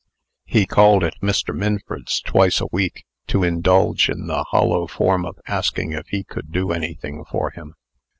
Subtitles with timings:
[0.47, 1.55] He called at Mr.
[1.55, 6.51] Minford's twice a week, to indulge in the hollow form of asking if he could
[6.51, 7.75] do anything for him.